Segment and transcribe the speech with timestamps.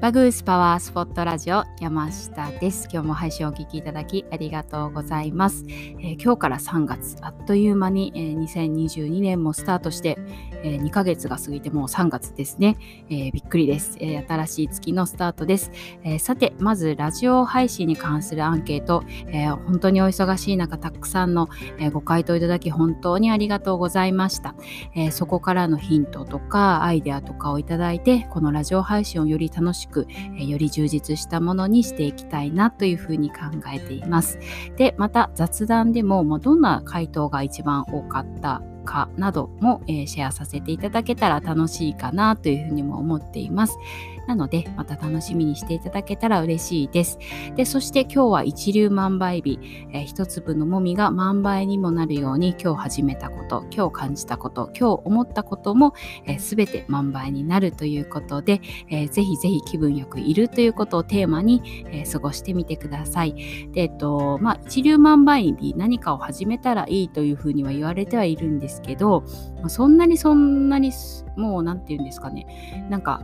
[0.00, 2.88] バグースパワースポットラジオ山下です。
[2.90, 5.66] 今日も配信をお聞きいただきありがとうございます。
[5.68, 10.16] えー、今日から3月、あっという間に、えー、2022年もスタートして、
[10.62, 12.78] えー、2ヶ月が過ぎてもう3月ですね。
[13.10, 15.70] えー、びっくりです、えー、新しい月のスタートです、
[16.02, 16.18] え。
[16.18, 24.54] さて、まずラジオ配信に関するアンケート、え、本当にお忙しい中、たくさんの、え、ご回答いただき本当にありがとうございました。
[24.94, 30.06] え、そこからのヒントとかアイデアとかをいただいて、このラジオ配信をより楽しくく、
[30.38, 33.36] えより充実したものにしていきたいなというふうに考
[33.74, 34.38] えています。
[34.76, 43.78] で、また雑談でもまあどんな回答が一番多かったかなども、えー、シェアさせていただけたら楽しいかなというふうにも思っています。
[44.26, 47.18] なので、また楽しみにしていただけたら嬉しいです。
[47.56, 49.58] で、そして今日は一粒万倍日、
[49.92, 55.94] えー、一粒のもみが万倍にもなるように今日始めたこと、今日感じたこと、今日思ったことも、
[56.26, 63.34] えー、全て万倍になるということで、えー、ぜひぜひ気分よくいるということをテーマに、えー、過ごしてみてください。
[63.72, 69.24] で、えっと、まあ、一粒万倍日、何かを始めたらいいというふうには言われてはいるんですけど、
[69.56, 70.92] まあ、そんなにそんなに
[71.36, 73.22] もう何て言うんですかねなんか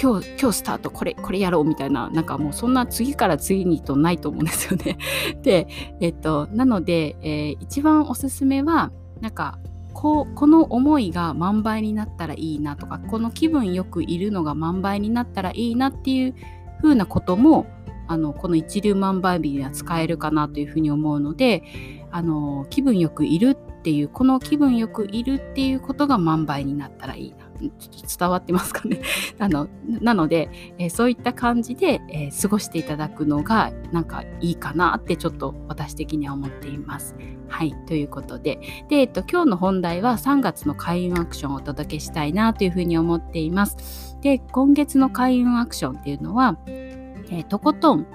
[0.00, 4.96] 今日、今日スタート、これ、これやろうみたいな、なんかもうそんな次から次にとないと思うんですよね。
[5.42, 5.68] で、
[6.00, 9.58] えっと、なので、えー、一番おすすめは、なんか、
[9.92, 16.34] こうこの思いが万倍になったらいいなとかこの気分よくいるのが万倍になったらいいなっていう
[16.80, 17.66] 風なことも
[18.06, 21.64] あのこの一粒万倍日には使えるかなというふうに思うので
[22.10, 29.00] あの気分よくいるっていうこの気分よくいるっていうことが万倍になったらいいなちょっと伝わってますかね？
[29.38, 37.14] あのなので、えー、そういった感じで、えー、過ごしていただくのがなんかいいかなってちょっと私的には思っています。
[37.48, 44.16] はい、ということでで、えっと、今日の本題は3月の開運アクションをお届けしたいなというふうに思っています。
[44.20, 48.06] で今月の開運アクションっていうのは、えー、とことん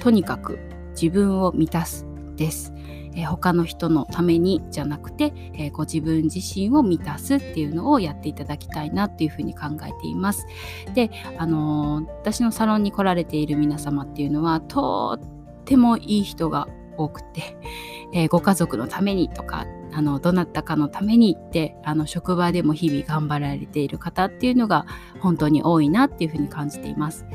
[0.00, 0.58] とにかく
[0.90, 2.06] 自分を満たす
[2.36, 2.72] です。
[3.18, 10.46] えー、他の人のためにじゃなくて、えー、ご自分自身を満たすっていうのをやっていただきたいなっていうふうに考えています。
[10.94, 17.58] で、あのー、私のサロンに来られている皆様っていうのはとってもいい人が多くて、
[18.14, 24.86] えご家族のためにとかあのどなたかのためにってあの職場でも日々頑張られている方っていうのが
[25.20, 27.26] 本当に多いなっていうふうに感じています。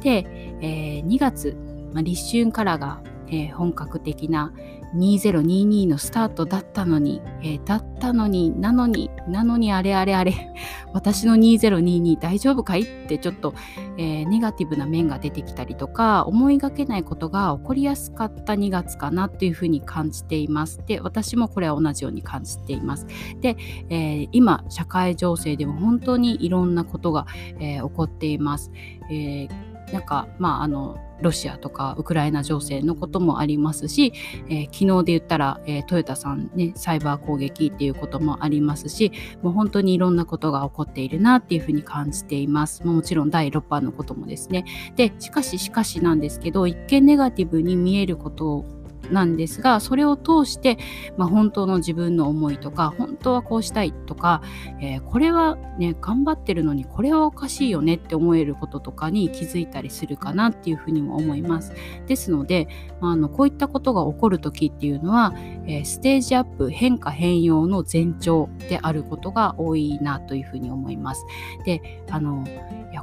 [0.00, 0.26] で、
[0.60, 1.56] え2月、
[1.92, 4.52] まあ、立春からが、え本格的な
[4.94, 10.54] 2022のスタートだったのに、えー、だったのになのになのにあれあれあれ
[10.92, 12.82] 私の2022大丈夫かい？
[12.82, 13.54] ってちょっと、
[13.98, 20.80] えー、ネガティブな面が出てきたりとか思いがけないことが起こりやすかった2月かなというふうに感じています。
[20.86, 23.06] で私もこれは同じように感じています。
[23.40, 23.56] で、
[23.88, 27.26] え、今社会情勢でも本当にいろんなことが、
[27.58, 28.70] え起こっています、
[29.10, 29.48] え
[29.92, 34.12] なんかまああのロシアとかウクライナ情勢のこともありますし、
[34.48, 39.12] えー、昨日で言ったら、えー、トヨタさんねサイバー攻撃っていうこともありますし
[39.42, 42.86] もう本当にいろんなことが起こっているなっていうふうに感じています。
[42.86, 44.64] もちろん第6波のこともですね。
[44.96, 48.64] でしかししかしなんですけど一見ネガティブに見えること
[49.10, 50.78] なんですがそれを通して、
[51.16, 54.42] まあ、本当の自分の思いとか本当はこうしたいとか、
[54.80, 61.72] えー、これはね頑張ってるのにこれはおかしいよねって思えることとかに気づいたりするかなっていうふうにも思います。
[62.06, 62.68] ですので、
[63.00, 65.34] まあ、あのこういったことが起こる時っていうのは、
[65.66, 71.24] えー、ステージアップ変化変容の前兆であることが多いなというふうに思います。
[71.64, 72.44] であの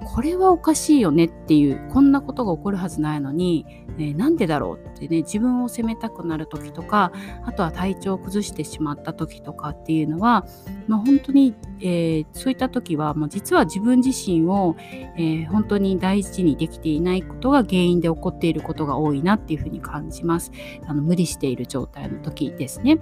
[0.06, 3.66] これはおかしいよねっていうこんなことが起こるはずないのに、
[3.98, 7.12] えー、なんでだろうってね自分を責めたくなる時とか
[7.46, 10.46] あとは体調を崩してしまった時とかっていうのは、
[10.88, 14.76] まあ、本当に、えー、そういった時はもう実は自分自身を、
[15.18, 20.52] えー、本当に大事にできていないことが原因で起こっていることが多いなっていうふうに感じます。
[20.86, 22.98] あの無理している状態の時ですね。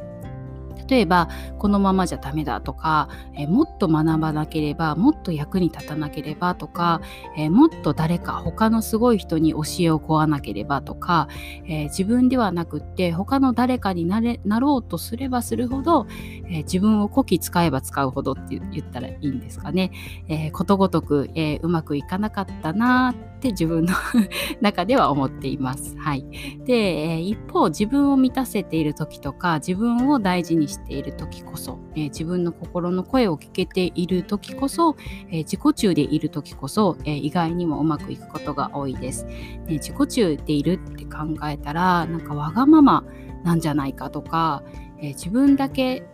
[0.87, 7.01] 例えばこのままじゃダメだとか、え、もっと学ばなければもっと役に立たなければとか、
[7.37, 11.27] え、もっと誰か他のすごい人に教えを請わなければとか、
[11.67, 16.07] え、自分ではなくって他の誰かになれなろうとすればするほど、
[16.49, 19.91] え自分をこき使えば使うほどって言ったらいいんですかね、
[20.27, 23.93] えことごとく、えうまくいかなかったなって自分の
[24.61, 25.95] 中では思っています。
[25.97, 26.25] はい、
[26.65, 34.95] で、一方自分を満たせている時とか自分を大事にしている時こそ、え、自分の心の声を聞けている時こそ、
[35.31, 39.25] え、自己中でいる時こそ、え、意外にもうまくいくことが多いです。
[39.25, 43.03] ね、自己中でいるって考えたらなんかわがまま
[43.43, 44.63] なんじゃないかとか、
[44.99, 46.07] え自分だけ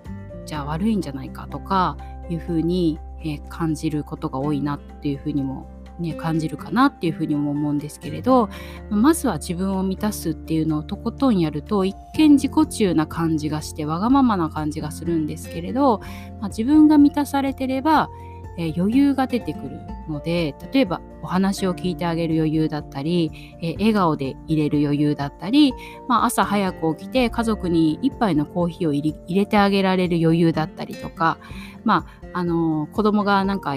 [0.45, 1.97] じゃ悪いんじゃないかとか
[2.29, 5.67] いうふうに、え感じることが多いなっていうふうにも
[5.99, 8.49] ね、感じるかなっていうふうにも思うんですけれど
[8.89, 15.99] まずは自分を満たすっていうのをとことんやると一見自己中な感じがしてわがままな感じがするんですけれど、
[16.39, 18.09] まあ、自分が満たされてれば
[18.57, 19.79] え余裕が出てくる
[20.09, 25.73] ので例えばお話を聞いてあげる余裕だったり、え笑顔で入れる余裕だったり、
[26.07, 31.37] まあ、朝早く起きて家族に一杯のコーヒーを入れてあげられる余裕だったりとか、
[31.83, 33.75] まあ、あの子供がなんか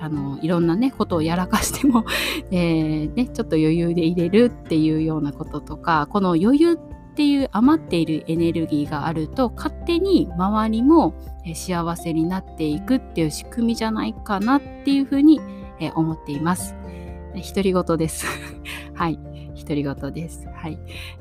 [0.00, 2.04] あのいろんなねことをやらかしても
[2.50, 6.76] えー、ね、ちょっと余裕で入れるっていうようなこととかこの余裕っ
[7.14, 11.14] ていう余っているエネルギーがあると勝手に周りも
[11.54, 15.40] 幸せになっていくっていう仕組みじゃないかなっていうふうに
[15.94, 16.74] 思っています。
[17.34, 18.26] 独り言です。
[18.94, 19.18] はい。
[19.56, 20.48] 独り言です。
[20.48, 20.78] はい。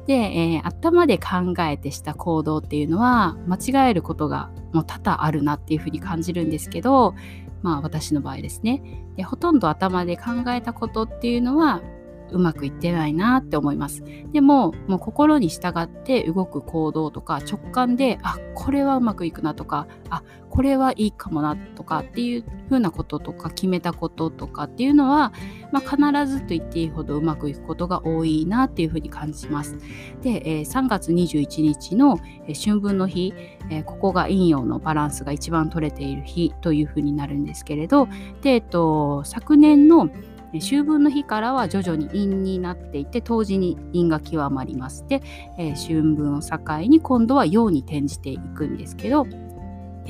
[0.08, 7.16] で、えー、頭で考えてした行動っていうのは間違えることがもう多々あるなっていうふうに感じるんですけど、
[7.62, 8.82] まあ私の場合ですね。
[9.16, 11.82] でほとんど頭で考えたことっていうのは
[12.32, 14.04] うまくいってないなって思います。
[14.32, 25.32] でも、もう心に従って動く行動とか直感で、あ、これはうまくいくなとか、あ、これはいいかもなとかっていうふうなこととか決めたこととかっていうのは、
[25.72, 29.78] まあ、必ずと言っていいほどうまくいくことが多いなっていうふうに感じます。
[30.22, 32.20] で、えー、3月21日の、
[32.64, 33.34] 春分の日、
[33.70, 38.08] え、ここが陰陽のバランスが一番取れている日というふうになるんですけれど、
[38.42, 40.10] で、えっと、昨年の
[40.58, 45.22] 秋分の日からは徐々に陰になっていて冬至に陰が極まりまして、
[45.58, 46.58] えー、春分を境
[46.88, 49.28] に今度は陽に転じていくんですけど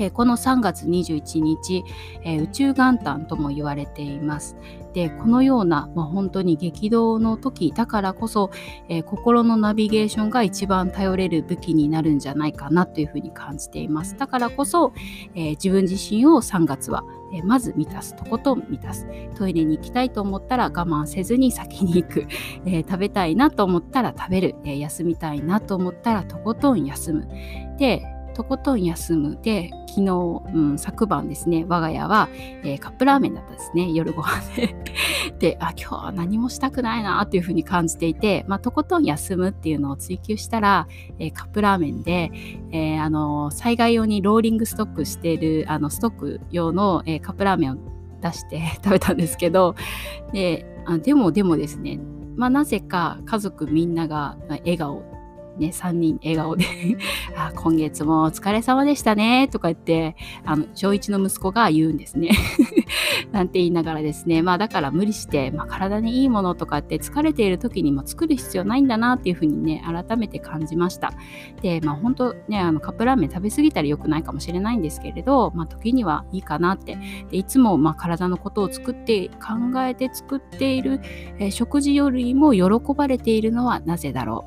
[0.00, 1.84] えー、この3月21日、
[2.24, 4.56] えー、宇宙元旦とも言われています。
[4.92, 8.50] でこのような、まあ、本当に激動の時だからこそ、
[8.88, 14.16] えー、心のナビゲーションが一番頼れる武器になるんじゃないかなというふうに感じています。
[14.16, 14.92] だからこそ、
[15.34, 19.06] え自分自身を3月は、えまず満たすとことん満たす
[19.36, 22.26] トイレに行きたいと思ったら我慢せずに先に行く、
[22.66, 27.28] え食べたいなと思ったら食べる、え休みたいなと思ったらとことん休む
[27.78, 28.02] で
[28.40, 29.38] とことん休む。
[29.42, 33.92] で昨日、うん、昨晩ですね我が家は、えー、カップラーメンだったんですね。
[33.92, 34.74] 夜ご飯で。
[35.38, 40.88] であ今日は何もしたくないなっていうふうに感じていて、まあ、とことん休むっていうのを追求したら、
[41.18, 42.32] えー、カップラーメンで、
[42.72, 47.76] えー、あの災害用にローリングストックしているあのストック用の、えカップラーメンを
[48.22, 49.74] 出して 食べたんですけど
[50.32, 52.00] であでもでもですね
[52.36, 55.02] まあ、なぜか家族みんなが笑顔
[55.60, 56.64] ね、3人笑顔で。
[57.36, 59.48] あ今月もお疲れ様でしたね。
[59.48, 62.30] とか言って、あの、小1の息子が言うんですね。
[63.30, 71.12] なんて言いながらですね、まあだから無理して、まあ、体にいいものとかって疲れている時にも作る必要ないんだなっていうふうにね、改めて感じました。
[71.60, 76.98] で、まあ本当ね、あのカップラーメン食べ過ぎたら良くないかもしれないんですけれど、まあ時にはいいかなって。
[77.30, 81.00] でいつもまあ体のことを作って、考えて作っている、
[81.38, 84.44] えー、食事よりも喜ばれているのはなぜだろ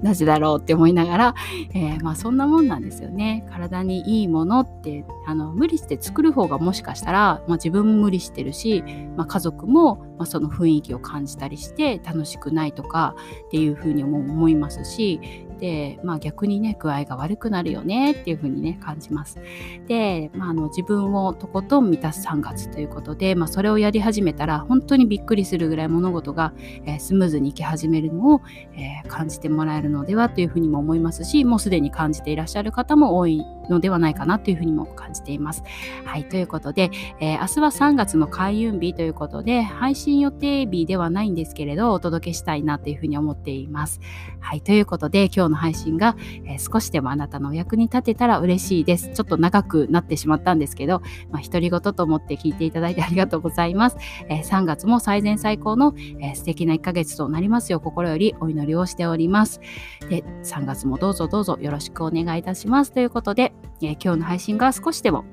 [0.00, 0.04] う。
[0.04, 1.34] な ぜだろうって思いながら、
[1.74, 3.46] えー、まあそんなもんなんですよね。
[3.50, 8.82] 体にいいものってあの無理して作る方がもしかしたら、まあ、自分も無理してるし、
[9.16, 13.14] まあ、家族も、まあ、その雰囲気を感じたりして楽しくないとか
[13.46, 19.38] っていうふうにも思いますしで、まあ、逆にね具合が悪くなるよねっていう風にね感じます。
[19.86, 26.52] で、まあ、の自分をとことん満たす3月ということで、まあ、それをやり始めたら本当にびっくりするぐらい物事が、
[26.84, 28.40] えー、スムーズにいき始めるのを、
[28.74, 35.62] えー、感じてもらえるのではというふうにも思いますしもうすでに感じていらっしゃる方も多いのではないかなというふうにも感じています。
[36.04, 36.90] はい、ということで、
[37.20, 44.00] えー、明日は3月の開運日ということで、配信予定日ではないんですけれど、お届けしたいなというふうに思っています。
[44.40, 46.16] はい、ということで、今日の配信が、
[46.46, 49.10] えー、少しでもあなたのお役に立てたら嬉しいです。
[49.12, 53.96] ちょっと長くなってしまったんですけど、まあ、独り言と思って聞いていただいてありがとうございます。
[54.28, 59.60] えー、3月も最善最高の、えー、素敵な1ヶ月となりますよう、心よりお祈りをしております。
[60.08, 62.92] で、3月もどうぞどうぞよろしくお願いいたします。
[62.92, 63.53] ということで、
[63.86, 65.24] え、今日の配信が少しでも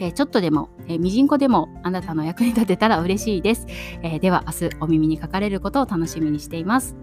[0.00, 3.66] え、ちょっとでも、え、みじんこでもあなたの役に立てたら嬉しいです。
[4.02, 6.96] え、では明日お耳にかかれることを楽しみにしています。